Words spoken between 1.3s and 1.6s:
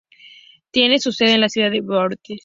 en la